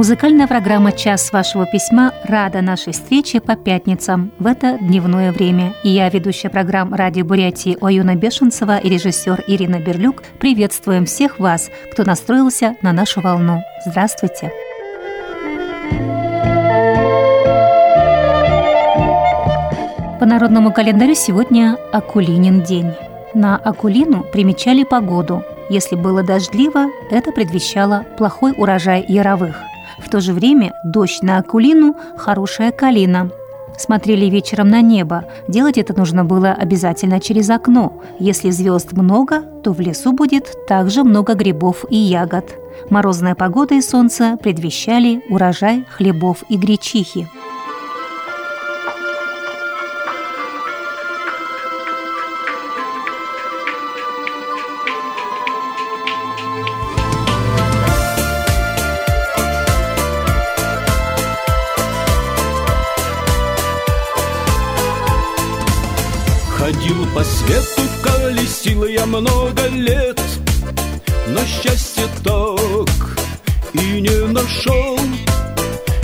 Музыкальная 0.00 0.46
программа 0.46 0.92
«Час 0.92 1.30
вашего 1.30 1.66
письма» 1.66 2.14
рада 2.24 2.62
нашей 2.62 2.94
встрече 2.94 3.38
по 3.38 3.54
пятницам 3.54 4.32
в 4.38 4.46
это 4.46 4.78
дневное 4.78 5.30
время. 5.30 5.74
И 5.84 5.90
я, 5.90 6.08
ведущая 6.08 6.48
программ 6.48 6.94
«Радио 6.94 7.22
Бурятии» 7.22 7.76
Оюна 7.82 8.14
Бешенцева 8.14 8.78
и 8.78 8.88
режиссер 8.88 9.44
Ирина 9.46 9.78
Берлюк 9.78 10.22
приветствуем 10.38 11.04
всех 11.04 11.38
вас, 11.38 11.68
кто 11.92 12.04
настроился 12.04 12.76
на 12.80 12.94
нашу 12.94 13.20
волну. 13.20 13.62
Здравствуйте! 13.84 14.50
По 20.18 20.24
народному 20.24 20.72
календарю 20.72 21.14
сегодня 21.14 21.76
Акулинин 21.92 22.62
день. 22.62 22.94
На 23.34 23.58
Акулину 23.58 24.24
примечали 24.32 24.84
погоду. 24.84 25.44
Если 25.68 25.94
было 25.94 26.22
дождливо, 26.22 26.86
это 27.10 27.32
предвещало 27.32 28.06
плохой 28.16 28.54
урожай 28.56 29.04
яровых. 29.06 29.69
В 30.04 30.08
то 30.08 30.20
же 30.20 30.32
время 30.32 30.72
дождь 30.84 31.22
на 31.22 31.38
Акулину– 31.38 31.96
хорошая 32.16 32.72
калина. 32.72 33.30
Смотрели 33.78 34.26
вечером 34.26 34.68
на 34.68 34.82
небо. 34.82 35.24
Делать 35.48 35.78
это 35.78 35.96
нужно 35.96 36.24
было 36.24 36.52
обязательно 36.52 37.20
через 37.20 37.48
окно. 37.48 38.02
Если 38.18 38.50
звезд 38.50 38.92
много, 38.92 39.40
то 39.40 39.72
в 39.72 39.80
лесу 39.80 40.12
будет 40.12 40.66
также 40.66 41.02
много 41.02 41.34
грибов 41.34 41.84
и 41.88 41.96
ягод. 41.96 42.44
Морозная 42.90 43.34
погода 43.34 43.74
и 43.74 43.80
солнце 43.80 44.36
предвещали 44.42 45.22
урожай 45.30 45.86
хлебов 45.96 46.44
и 46.48 46.56
гречихи. 46.56 47.28
Ходил 67.50 67.62
по 67.62 67.80
свету, 67.80 67.90
колесил 68.02 68.84
я 68.86 69.06
много 69.06 69.66
лет 69.68 70.20
Но 71.28 71.40
счастье 71.44 72.06
так 72.22 72.90
и 73.72 74.00
не 74.00 74.26
нашел. 74.28 74.98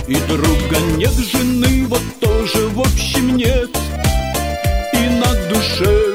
И 0.07 0.15
друга 0.15 0.79
нет, 0.95 1.13
жены 1.13 1.85
вот 1.87 2.01
тоже 2.19 2.67
в 2.69 2.79
общем 2.79 3.35
нет. 3.35 3.69
И 4.93 5.09
на 5.19 5.33
душе 5.49 6.13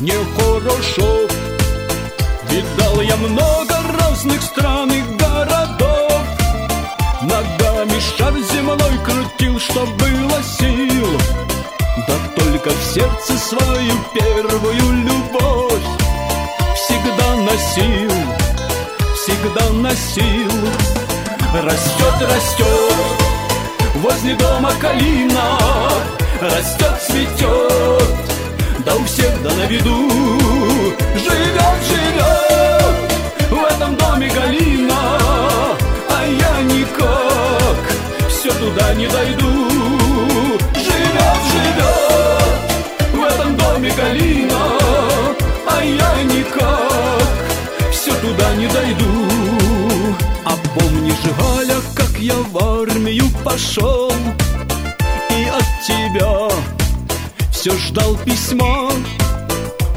нехорошо. 0.00 1.28
Видал 2.50 3.00
я 3.02 3.16
много 3.16 3.74
разных 3.98 4.42
стран 4.42 4.91
в 12.74 12.94
сердце 12.94 13.38
свою 13.38 13.92
первую 14.14 15.04
любовь. 15.04 15.82
Всегда 16.74 17.36
носил, 17.36 18.10
всегда 19.16 19.70
носил. 19.70 20.50
Растет, 21.54 22.14
растет 22.20 23.22
возле 23.96 24.34
дома 24.34 24.70
калина. 24.80 25.58
Растет, 26.40 26.94
цветет, 27.06 28.08
да 28.84 28.96
у 28.96 29.04
всех 29.04 29.42
да 29.42 29.50
на 29.54 29.66
виду. 29.66 30.08
Живет, 31.14 31.78
живет 31.88 32.52
в 33.50 33.64
этом 33.74 33.94
доме 33.96 34.28
Галина. 34.28 35.18
А 36.10 36.26
я 36.26 36.62
никак 36.62 37.76
все 38.28 38.50
туда 38.54 38.94
не 38.94 39.06
дойду 39.06 39.41
я 52.32 52.38
в 52.50 52.58
армию 52.58 53.24
пошел 53.44 54.10
и 55.30 55.44
от 55.44 55.64
тебя 55.86 56.48
все 57.50 57.76
ждал 57.78 58.16
письма? 58.24 58.90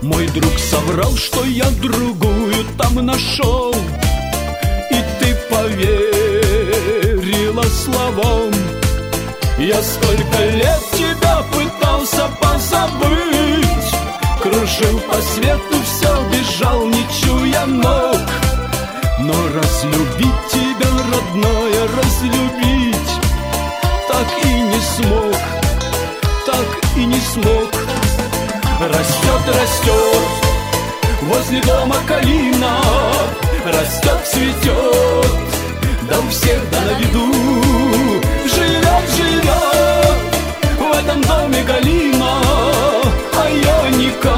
Мой 0.02 0.28
друг 0.28 0.52
соврал, 0.60 1.16
что 1.16 1.46
я 1.46 1.70
другую 1.82 2.66
там 2.78 3.06
нашел 3.06 3.74
И 4.92 4.98
ты 5.20 5.36
поверила 5.50 7.64
словам 7.64 8.54
я 9.58 9.82
столько 9.82 10.44
лет 10.52 10.82
тебя 10.92 11.42
пытался 11.54 12.30
позабыть 12.42 13.96
Кружил 14.42 15.00
по 15.10 15.16
свету, 15.22 15.78
все 15.86 16.12
бежал, 16.30 16.86
не 16.88 17.06
чуя 17.22 17.66
ног 17.66 18.20
Но 19.20 19.34
разлюбить 19.56 20.44
тебя, 20.52 20.90
родная, 21.10 21.75
Растет, 28.98 29.42
растет 29.48 30.46
возле 31.24 31.62
дома 31.62 31.98
калина. 32.08 32.80
Растет, 33.66 34.20
цветет, 34.26 35.32
у 36.18 36.30
всех 36.30 36.60
да 36.72 36.82
на 36.82 36.94
виду. 37.00 37.34
Живет, 38.46 39.06
живет 39.18 40.16
в 40.80 40.98
этом 40.98 41.22
доме 41.24 41.64
Галина. 41.64 42.42
А 43.38 43.50
я 43.50 43.90
никак 43.98 44.35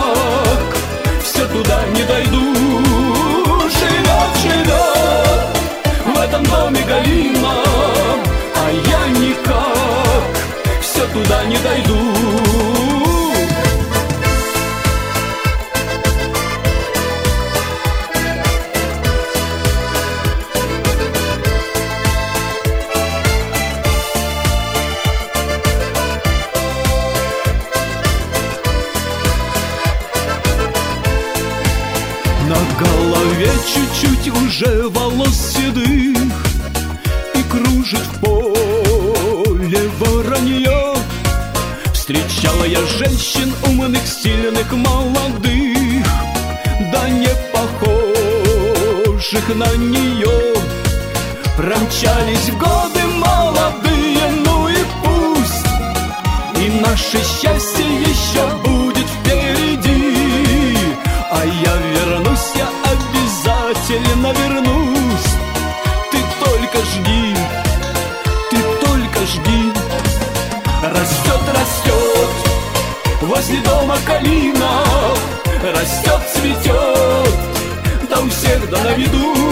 воронье 40.47 40.93
Встречала 41.93 42.63
я 42.63 42.79
женщин 42.85 43.53
умных, 43.67 44.07
сильных, 44.07 44.71
молодых 44.71 46.07
Да 46.91 47.09
не 47.09 47.29
похожих 47.53 49.49
на 49.55 49.75
нее. 49.75 50.53
Промчались 51.57 52.51
годы 52.51 53.03
молодые, 53.15 54.31
ну 54.45 54.69
и 54.69 54.77
пусть 55.03 55.65
И 56.63 56.69
наше 56.81 57.17
счастье 57.17 58.06
возле 73.47 73.61
дома 73.63 73.95
калина 74.05 74.83
Растет, 75.63 76.21
цветет, 76.33 77.33
у 78.21 78.29
всех 78.29 78.69
да 78.69 78.83
на 78.83 78.93
виду 78.93 79.46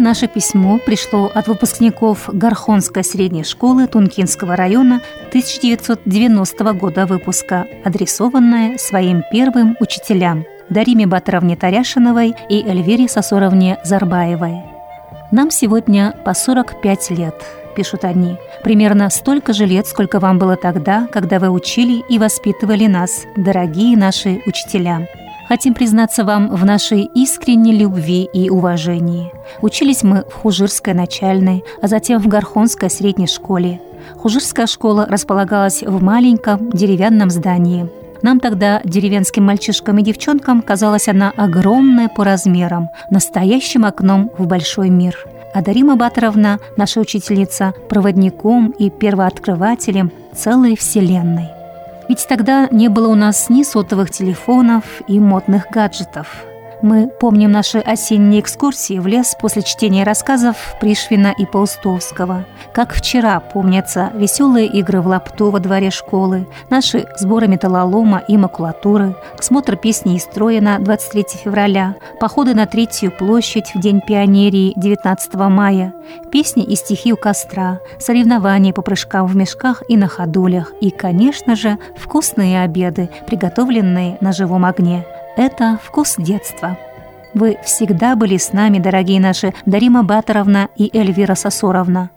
Первое 0.00 0.12
наше 0.12 0.28
письмо 0.28 0.78
пришло 0.78 1.30
от 1.34 1.46
выпускников 1.46 2.30
Горхонской 2.32 3.04
средней 3.04 3.44
школы 3.44 3.86
Тункинского 3.86 4.56
района 4.56 5.02
1990 5.28 6.72
года 6.72 7.04
выпуска, 7.04 7.66
адресованное 7.84 8.78
своим 8.78 9.22
первым 9.30 9.76
учителям 9.78 10.46
Дариме 10.70 11.06
Батаровне 11.06 11.54
Таряшиновой 11.54 12.34
и 12.48 12.66
Эльвире 12.66 13.08
Сосоровне 13.08 13.78
Зарбаевой. 13.84 14.62
«Нам 15.32 15.50
сегодня 15.50 16.14
по 16.24 16.32
45 16.32 17.10
лет»,– 17.10 17.34
пишут 17.76 18.04
они. 18.04 18.38
«Примерно 18.64 19.10
столько 19.10 19.52
же 19.52 19.66
лет, 19.66 19.86
сколько 19.86 20.18
вам 20.18 20.38
было 20.38 20.56
тогда, 20.56 21.08
когда 21.12 21.38
вы 21.38 21.50
учили 21.50 22.02
и 22.08 22.18
воспитывали 22.18 22.86
нас, 22.86 23.26
дорогие 23.36 23.98
наши 23.98 24.40
учителя». 24.46 25.06
Хотим 25.50 25.74
признаться 25.74 26.22
вам 26.22 26.54
в 26.54 26.64
нашей 26.64 27.10
искренней 27.12 27.76
любви 27.76 28.22
и 28.32 28.48
уважении. 28.48 29.32
Учились 29.62 30.04
мы 30.04 30.22
в 30.30 30.34
Хужирской 30.34 30.94
начальной, 30.94 31.64
а 31.82 31.88
затем 31.88 32.20
в 32.20 32.28
Горхонской 32.28 32.88
средней 32.88 33.26
школе. 33.26 33.80
Хужирская 34.16 34.68
школа 34.68 35.06
располагалась 35.10 35.82
в 35.82 36.00
маленьком 36.00 36.70
деревянном 36.70 37.30
здании. 37.30 37.90
Нам 38.22 38.38
тогда, 38.38 38.80
деревенским 38.84 39.42
мальчишкам 39.42 39.98
и 39.98 40.04
девчонкам, 40.04 40.62
казалась 40.62 41.08
она 41.08 41.32
огромная 41.36 42.06
по 42.06 42.22
размерам, 42.22 42.88
настоящим 43.10 43.84
окном 43.84 44.30
в 44.38 44.46
большой 44.46 44.88
мир. 44.88 45.18
А 45.52 45.62
Дарима 45.62 45.96
Батаровна, 45.96 46.60
наша 46.76 47.00
учительница, 47.00 47.74
проводником 47.88 48.70
и 48.78 48.88
первооткрывателем 48.88 50.12
целой 50.32 50.76
вселенной. 50.76 51.59
Ведь 52.10 52.26
тогда 52.26 52.66
не 52.72 52.88
было 52.88 53.06
у 53.06 53.14
нас 53.14 53.48
ни 53.50 53.62
сотовых 53.62 54.10
телефонов 54.10 54.82
и 55.06 55.20
модных 55.20 55.68
гаджетов– 55.70 56.44
мы 56.82 57.08
помним 57.08 57.52
наши 57.52 57.78
осенние 57.78 58.40
экскурсии 58.40 58.98
в 58.98 59.06
лес 59.06 59.36
после 59.40 59.62
чтения 59.62 60.04
рассказов 60.04 60.56
Пришвина 60.80 61.34
и 61.36 61.46
Паустовского. 61.46 62.46
Как 62.72 62.94
вчера 62.94 63.40
помнятся 63.40 64.10
веселые 64.14 64.66
игры 64.66 65.00
в 65.00 65.06
лапту 65.06 65.50
во 65.50 65.60
дворе 65.60 65.90
школы, 65.90 66.46
наши 66.70 67.06
сборы 67.18 67.48
металлолома 67.48 68.22
и 68.26 68.36
макулатуры, 68.36 69.16
смотр 69.40 69.76
песни 69.76 70.16
и 70.16 70.18
строя 70.18 70.60
на 70.60 70.78
23 70.78 71.24
февраля, 71.44 71.96
походы 72.18 72.54
на 72.54 72.66
Третью 72.66 73.10
площадь 73.10 73.74
в 73.74 73.80
День 73.80 74.00
пионерии 74.00 74.72
19 74.76 75.34
мая, 75.34 75.92
песни 76.30 76.62
и 76.62 76.76
стихи 76.76 77.12
у 77.12 77.16
костра, 77.16 77.80
соревнования 77.98 78.72
по 78.72 78.82
прыжкам 78.82 79.26
в 79.26 79.36
мешках 79.36 79.82
и 79.88 79.96
на 79.96 80.08
ходулях 80.08 80.72
и, 80.80 80.90
конечно 80.90 81.56
же, 81.56 81.78
вкусные 81.96 82.62
обеды, 82.62 83.10
приготовленные 83.26 84.16
на 84.20 84.32
живом 84.32 84.64
огне– 84.64 85.04
это 85.36 85.78
вкус 85.82 86.16
детства. 86.18 86.78
Вы 87.34 87.58
всегда 87.64 88.16
были 88.16 88.36
с 88.36 88.52
нами, 88.52 88.78
дорогие 88.78 89.20
наши 89.20 89.54
Дарима 89.66 90.02
Батаровна 90.02 90.68
и 90.76 90.90
Эльвира 90.96 91.34
Сосоровна. 91.34 92.10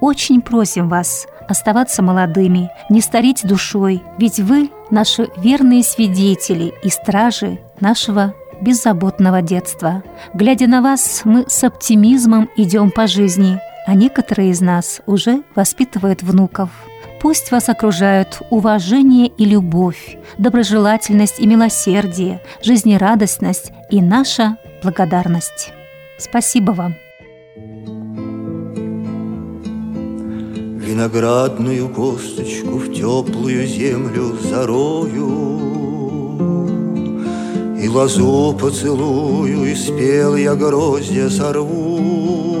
Очень 0.00 0.42
просим 0.42 0.88
вас 0.88 1.26
оставаться 1.48 2.02
молодыми, 2.02 2.70
не 2.90 3.00
стареть 3.00 3.46
душой, 3.46 4.02
ведь 4.18 4.38
вы– 4.38 4.70
наши 4.90 5.28
верные 5.38 5.82
свидетели 5.82 6.74
и 6.82 6.90
стражи 6.90 7.58
нашего 7.80 8.34
беззаботного 8.60 9.40
детства. 9.40 10.02
Глядя 10.34 10.66
на 10.66 10.82
вас, 10.82 11.22
мы 11.24 11.46
с 11.48 11.64
оптимизмом 11.64 12.50
идем 12.56 12.90
по 12.90 13.06
жизни, 13.06 13.60
а 13.86 13.94
некоторые 13.94 14.50
из 14.50 14.60
нас 14.60 15.00
уже 15.06 15.42
воспитывают 15.54 16.22
внуков– 16.22 16.68
Пусть 17.20 17.50
вас 17.50 17.68
окружают 17.68 18.40
уважение 18.50 19.26
и 19.26 19.44
любовь, 19.44 20.18
доброжелательность 20.38 21.40
и 21.40 21.46
милосердие, 21.46 22.40
жизнерадостность 22.62 23.72
и 23.90 24.00
наша 24.00 24.56
благодарность. 24.82 25.72
Спасибо 26.16 26.70
вам. 26.72 26.94
Виноградную 30.86 31.88
косточку 31.88 32.78
в 32.78 32.92
теплую 32.92 33.66
землю 33.66 34.36
зарою 34.42 35.58
И 37.80 37.88
лозу 37.88 38.56
поцелую, 38.58 39.64
и 39.64 39.74
спел 39.74 40.36
я 40.36 40.54
гроздья 40.54 41.28
сорву 41.28 42.57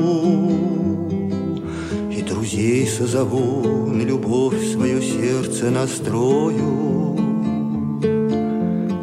друзей 2.58 2.86
созову, 2.86 3.86
на 3.86 4.02
любовь 4.02 4.72
свое 4.72 5.00
сердце 5.00 5.70
настрою. 5.70 7.16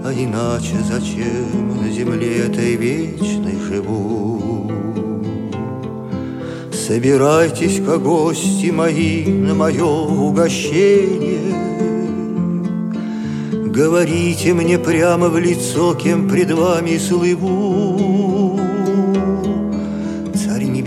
А 0.03 0.11
иначе 0.13 0.75
зачем 0.83 1.81
на 1.81 1.89
земле 1.89 2.47
этой 2.47 2.75
вечной 2.75 3.57
живу? 3.67 4.69
Собирайтесь-ка, 6.73 7.97
гости 7.97 8.71
мои, 8.71 9.25
на 9.25 9.55
мое 9.55 9.85
угощение. 9.85 11.55
Говорите 13.51 14.53
мне 14.53 14.77
прямо 14.77 15.29
в 15.29 15.39
лицо, 15.39 15.95
кем 15.95 16.29
пред 16.29 16.51
вами 16.51 16.97
слыву. 16.97 18.04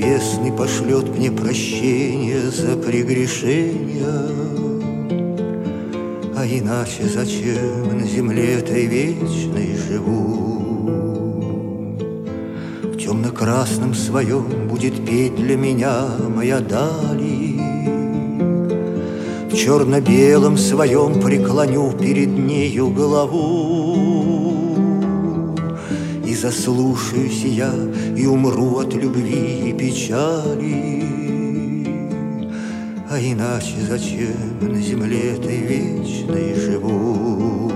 Небесный 0.09 0.53
пошлет 0.53 1.07
мне 1.15 1.31
прощение 1.31 2.51
за 2.51 2.79
прегрешения. 2.79 4.07
А 6.35 6.47
иначе 6.47 7.05
зачем 7.05 7.99
на 7.99 8.07
земле 8.07 8.55
этой 8.55 8.87
вечной 8.87 9.77
живу? 9.77 10.79
В 12.85 12.97
темно-красном 12.97 13.93
своем 13.93 14.67
будет 14.67 15.05
петь 15.05 15.37
для 15.37 15.59
меня 15.59 16.07
моя 16.35 16.61
дали. 16.61 17.61
В 19.51 19.55
черно-белом 19.55 20.57
своем 20.57 21.21
преклоню 21.21 21.93
перед 21.93 22.31
нею 22.31 22.89
голову 22.89 24.18
заслушаюсь 26.41 27.45
я 27.45 27.73
и 28.17 28.27
умру 28.27 28.79
от 28.79 28.95
любви 28.95 29.71
и 29.71 29.73
печали. 29.73 31.05
А 33.11 33.19
иначе 33.19 33.75
зачем 33.89 34.59
на 34.61 34.81
земле 34.81 35.33
этой 35.35 35.59
вечной 35.59 36.55
живу? 36.55 37.73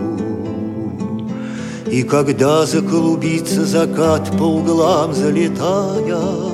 И 1.91 2.05
когда 2.05 2.65
заклубится 2.65 3.67
закат 3.67 4.31
по 4.39 4.45
углам 4.45 5.13
залетая, 5.15 6.53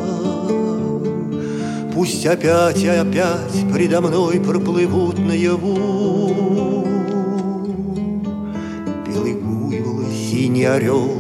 Пусть 1.95 2.25
опять 2.27 2.81
и 2.81 2.87
опять 2.87 3.73
предо 3.75 4.01
мной 4.01 4.39
проплывут 4.39 5.19
наяву 5.19 6.87
Белый 9.05 9.35
буйвол, 9.35 10.05
синий 10.13 10.65
орел 10.65 11.18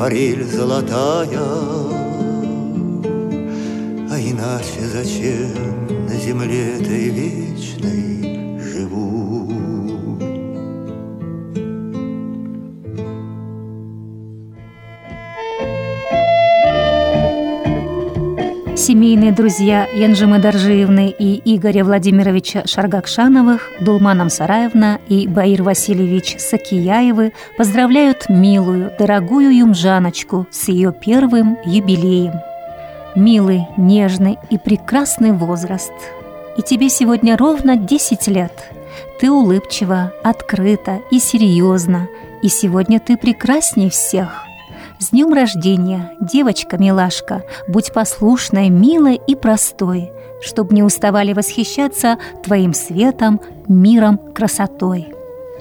форель 0.00 0.44
золотая. 0.44 1.28
А 4.10 4.18
иначе 4.18 4.80
зачем 4.80 6.06
на 6.06 6.16
земле 6.16 6.76
этой 6.76 7.10
вечной 7.10 8.19
Семейные 19.10 19.32
друзья 19.32 19.88
Янжимы 19.92 20.38
Доржиевны 20.38 21.12
и 21.18 21.42
Игоря 21.56 21.82
Владимировича 21.82 22.62
Шаргакшановых, 22.64 23.68
Дулманом 23.80 24.30
Сараевна 24.30 25.00
и 25.08 25.26
Баир 25.26 25.64
Васильевич 25.64 26.36
Сакияевы 26.38 27.32
поздравляют 27.58 28.28
милую, 28.28 28.92
дорогую 28.96 29.52
Юмжаночку 29.52 30.46
с 30.52 30.68
ее 30.68 30.92
первым 30.92 31.58
юбилеем. 31.64 32.34
Милый, 33.16 33.66
нежный 33.76 34.38
и 34.48 34.58
прекрасный 34.58 35.32
возраст. 35.32 35.92
И 36.56 36.62
тебе 36.62 36.88
сегодня 36.88 37.36
ровно 37.36 37.74
10 37.74 38.28
лет. 38.28 38.52
Ты 39.18 39.28
улыбчива, 39.28 40.12
открыта 40.22 41.00
и 41.10 41.18
серьезна, 41.18 42.06
и 42.42 42.48
сегодня 42.48 43.00
ты 43.00 43.16
прекрасней 43.16 43.90
всех– 43.90 44.44
с 45.00 45.10
днем 45.10 45.32
рождения, 45.32 46.12
девочка-милашка, 46.20 47.42
будь 47.66 47.92
послушной, 47.92 48.68
милой 48.68 49.20
и 49.26 49.34
простой, 49.34 50.12
чтоб 50.40 50.70
не 50.70 50.82
уставали 50.82 51.32
восхищаться 51.32 52.18
твоим 52.44 52.74
светом, 52.74 53.40
миром, 53.66 54.18
красотой. 54.34 55.12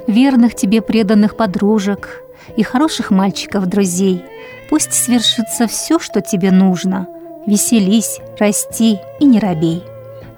Верных 0.05 0.55
тебе 0.55 0.81
преданных 0.81 1.37
подружек 1.37 2.21
и 2.55 2.63
хороших 2.63 3.11
мальчиков-друзей, 3.11 4.23
Пусть 4.69 4.93
свершится 4.93 5.67
все, 5.67 5.97
что 5.99 6.21
тебе 6.21 6.51
нужно. 6.51 7.07
Веселись, 7.47 8.19
расти 8.37 8.99
и 9.19 9.25
не 9.25 9.39
робей. 9.39 9.83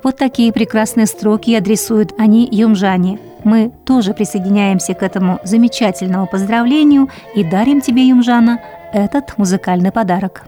Вот 0.03 0.15
такие 0.15 0.53
прекрасные 0.53 1.05
строки 1.05 1.53
адресуют 1.53 2.13
они 2.17 2.47
Юмжане. 2.49 3.19
Мы 3.43 3.71
тоже 3.85 4.13
присоединяемся 4.13 4.93
к 4.93 5.03
этому 5.03 5.39
замечательному 5.43 6.27
поздравлению 6.27 7.09
и 7.35 7.43
дарим 7.43 7.81
тебе, 7.81 8.07
Юмжана, 8.07 8.61
этот 8.93 9.37
музыкальный 9.37 9.91
подарок. 9.91 10.43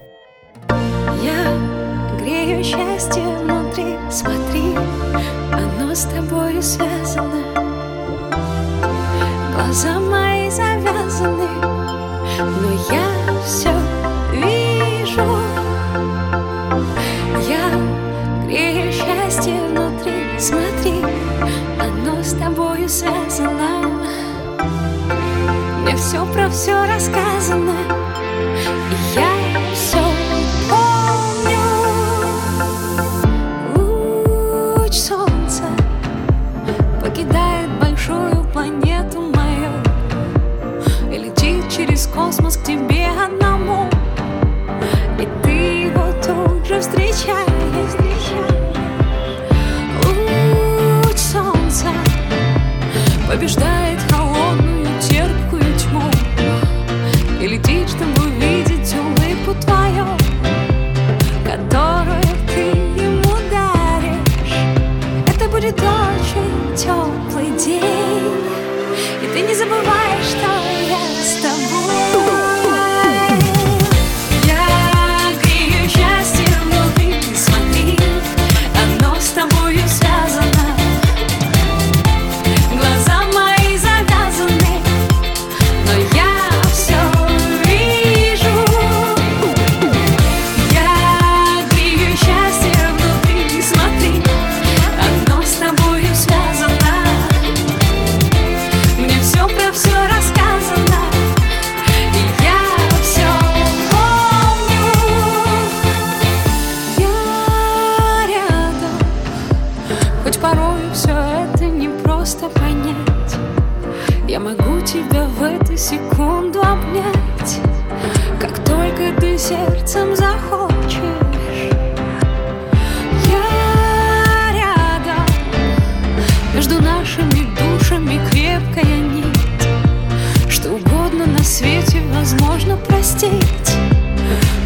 Я 1.21 2.17
грею 2.19 2.63
счастье 2.63 3.23
внутри, 3.23 3.97
смотри, 4.09 4.75
оно 5.51 5.93
с 5.93 6.03
тобой 6.05 6.61
связано. 6.61 7.43
Глаза 9.55 9.99
мои 9.99 10.49
завязаны, 10.49 11.47
но 12.61 12.71
я 12.91 13.07
все 13.43 13.73
вижу. 14.33 15.39
Я 17.47 18.45
грею 18.45 18.91
счастье 18.91 19.53
внутри, 19.69 20.39
смотри, 20.39 21.01
оно 21.79 22.21
с 22.21 22.33
тобою 22.33 22.89
связано. 22.89 24.03
Мне 25.81 25.95
все 25.97 26.25
про 26.33 26.49
все 26.49 26.85
рассказано, 26.87 27.73
child. 47.23 47.52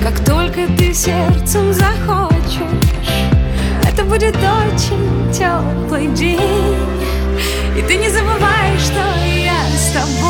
Как 0.09 0.23
только 0.23 0.67
ты 0.77 0.93
сердцем 0.93 1.73
захочешь. 1.73 2.61
Это 3.85 4.05
будет 4.05 4.37
очень 4.37 5.33
теплый 5.33 6.07
день, 6.15 6.39
и 7.77 7.81
ты 7.81 7.97
не 7.97 8.09
забываешь, 8.09 8.79
что 8.79 9.01
я 9.25 9.59
с 9.75 9.91
тобой. 9.91 10.26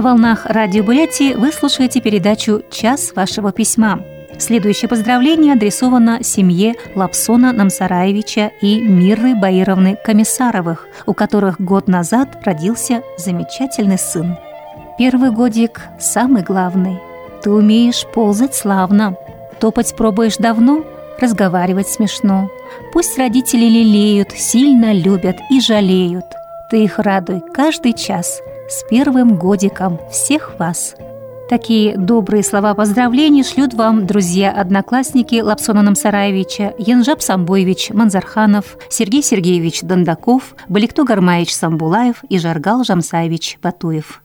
На 0.00 0.04
волнах 0.12 0.46
радио 0.46 0.82
Бурятии 0.82 1.34
вы 1.34 1.52
слушаете 1.52 2.00
передачу 2.00 2.62
«Час 2.70 3.12
вашего 3.14 3.52
письма». 3.52 4.00
Следующее 4.38 4.88
поздравление 4.88 5.52
адресовано 5.52 6.22
семье 6.22 6.76
Лапсона 6.94 7.52
Намсараевича 7.52 8.50
и 8.62 8.80
Мирры 8.80 9.34
Баировны 9.34 9.98
Комиссаровых, 10.02 10.88
у 11.04 11.12
которых 11.12 11.60
год 11.60 11.86
назад 11.86 12.38
родился 12.46 13.02
замечательный 13.18 13.98
сын. 13.98 14.38
Первый 14.96 15.32
годик 15.32 15.82
самый 15.98 16.44
главный. 16.44 16.98
Ты 17.42 17.50
умеешь 17.50 18.06
ползать 18.14 18.54
славно. 18.54 19.16
Топать 19.60 19.94
пробуешь 19.94 20.38
давно, 20.38 20.82
разговаривать 21.20 21.88
смешно. 21.88 22.48
Пусть 22.94 23.18
родители 23.18 23.66
лелеют, 23.66 24.32
сильно 24.32 24.94
любят 24.94 25.36
и 25.50 25.60
жалеют. 25.60 26.24
Ты 26.70 26.84
их 26.84 26.98
радуй 26.98 27.42
каждый 27.52 27.92
час. 27.92 28.40
С 28.70 28.84
первым 28.88 29.36
годиком 29.36 29.98
всех 30.12 30.56
вас. 30.60 30.94
Такие 31.48 31.96
добрые 31.96 32.44
слова 32.44 32.72
поздравлений 32.74 33.42
шлют 33.42 33.74
вам 33.74 34.06
друзья-одноклассники 34.06 35.40
Лапсона 35.40 35.82
Намсараевича, 35.82 36.74
Янжаб 36.78 37.20
Самбоевич 37.20 37.90
Манзарханов, 37.90 38.78
Сергей 38.88 39.24
Сергеевич 39.24 39.82
Дондаков, 39.82 40.54
Баликто 40.68 41.02
Гармаевич 41.02 41.52
Самбулаев 41.52 42.22
и 42.28 42.38
Жаргал 42.38 42.84
Жамсаевич 42.84 43.58
Батуев. 43.60 44.22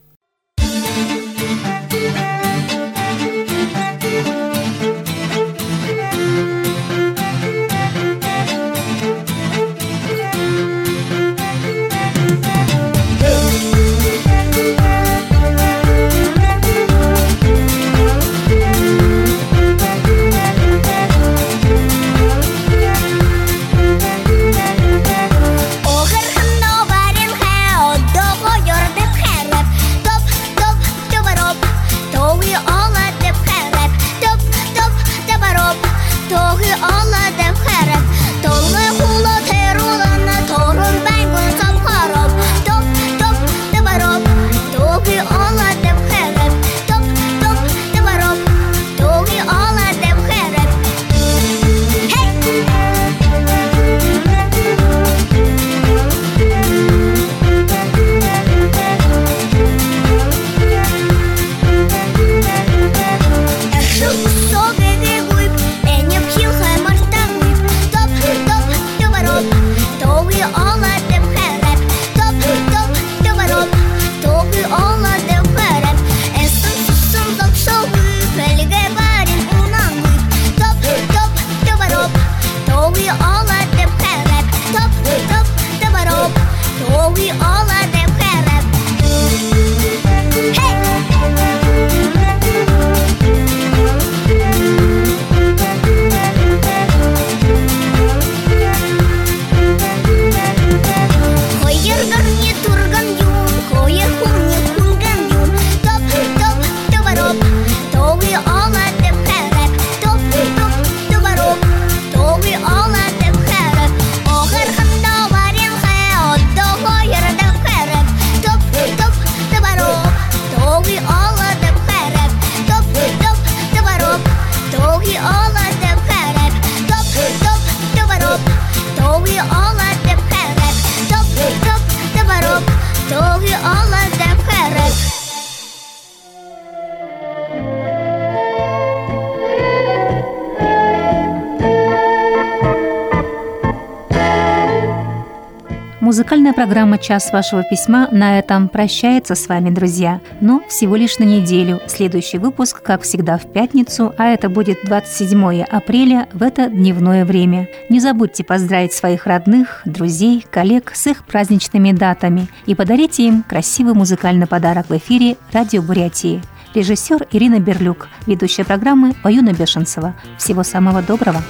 Музыкальная 146.06 146.52
программа 146.52 146.98
«Час 146.98 147.32
вашего 147.32 147.64
письма» 147.64 148.06
на 148.12 148.38
этом 148.38 148.68
прощается 148.68 149.34
с 149.34 149.48
вами, 149.48 149.70
друзья. 149.70 150.20
Но 150.40 150.62
всего 150.68 150.94
лишь 150.94 151.18
на 151.18 151.24
неделю. 151.24 151.80
Следующий 151.88 152.38
выпуск, 152.38 152.80
как 152.80 153.02
всегда, 153.02 153.38
в 153.38 153.52
пятницу, 153.52 154.14
а 154.16 154.26
это 154.26 154.48
будет 154.48 154.84
27 154.84 155.62
апреля 155.62 156.28
в 156.32 156.44
это 156.44 156.68
дневное 156.68 157.24
время. 157.24 157.68
Не 157.88 157.98
забудьте 157.98 158.44
поздравить 158.44 158.92
своих 158.92 159.26
родных, 159.26 159.82
друзей, 159.84 160.46
коллег 160.48 160.92
с 160.94 161.08
их 161.08 161.24
праздничными 161.24 161.90
датами 161.90 162.46
и 162.66 162.76
подарите 162.76 163.26
им 163.26 163.42
красивый 163.42 163.94
музыкальный 163.94 164.46
подарок 164.46 164.88
в 164.88 164.96
эфире 164.96 165.36
«Радио 165.50 165.82
Бурятии». 165.82 166.40
Режиссер 166.74 167.26
Ирина 167.32 167.58
Берлюк, 167.58 168.06
ведущая 168.28 168.64
программы 168.64 169.16
Ваюна 169.24 169.52
Бешенцева. 169.52 170.14
Всего 170.38 170.62
самого 170.62 171.02
доброго! 171.02 171.42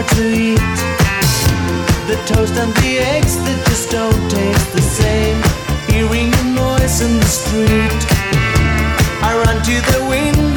more 0.00 0.08
to 0.08 0.24
eat. 0.32 0.78
The 2.08 2.16
toast 2.26 2.54
and 2.56 2.72
the 2.74 2.98
eggs 2.98 3.36
that 3.36 3.60
just 3.68 3.90
don't 3.90 4.30
taste 4.30 4.72
the 4.72 4.82
same. 4.82 5.38
Hearing 5.88 6.30
the 6.30 6.44
noise 6.62 7.00
in 7.02 7.18
the 7.18 7.26
street, 7.26 8.00
I 9.22 9.30
run 9.44 9.62
to 9.62 9.76
the 9.92 10.00
window. 10.08 10.49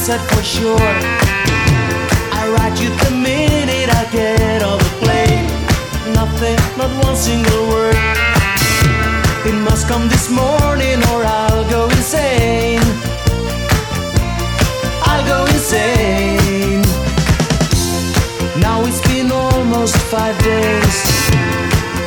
said 0.00 0.20
for 0.30 0.42
sure. 0.42 0.78
I 2.40 2.48
write 2.48 2.80
you 2.80 2.88
the 3.04 3.10
minute 3.10 3.90
I 4.00 4.08
get 4.10 4.62
off 4.62 4.80
the 4.80 4.94
plane. 5.04 5.44
Nothing, 6.14 6.56
not 6.78 6.90
one 7.04 7.16
single 7.16 7.68
word. 7.68 7.94
It 9.44 9.52
must 9.68 9.88
come 9.88 10.08
this 10.08 10.30
morning 10.30 10.98
or 11.12 11.20
I'll 11.22 11.68
go 11.68 11.84
insane. 11.90 12.80
I'll 15.04 15.26
go 15.26 15.44
insane. 15.52 16.80
Now 18.58 18.80
it's 18.88 19.02
been 19.06 19.30
almost 19.30 19.96
five 20.08 20.36
days. 20.42 20.96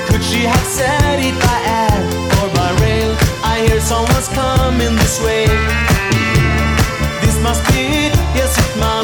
Could 0.07 0.23
she 0.23 0.41
have 0.49 0.65
said 0.65 1.19
it 1.21 1.37
by 1.45 1.59
air 1.85 2.01
or 2.41 2.47
by 2.57 2.69
rail? 2.81 3.15
I 3.43 3.65
hear 3.67 3.79
someone's 3.79 4.29
coming 4.29 4.95
this 4.95 5.21
way 5.21 5.92
must 7.53 7.67
be, 7.71 8.09
yes, 8.33 8.57
it 8.57 8.79
must. 8.79 9.02